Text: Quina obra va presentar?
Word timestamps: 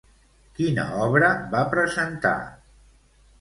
Quina 0.59 0.85
obra 1.07 1.29
va 1.51 1.61
presentar? 1.75 2.33